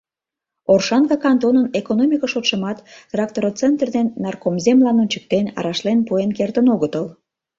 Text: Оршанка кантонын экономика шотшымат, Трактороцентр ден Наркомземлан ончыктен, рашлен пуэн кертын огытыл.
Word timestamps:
Оршанка 0.73 1.15
кантонын 1.25 1.67
экономика 1.79 2.25
шотшымат, 2.33 2.77
Трактороцентр 3.11 3.87
ден 3.95 4.07
Наркомземлан 4.23 4.97
ончыктен, 5.03 5.45
рашлен 5.63 5.99
пуэн 6.07 6.31
кертын 6.37 6.67
огытыл. 6.73 7.05